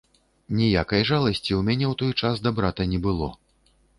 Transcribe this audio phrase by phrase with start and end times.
[0.59, 3.29] Ніякай жаласці ў мяне ў той час да брата не было.